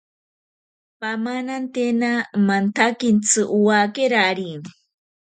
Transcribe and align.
Pamanantena 0.99 2.11
mantsakintsi 2.47 3.41
owakerari. 3.57 4.51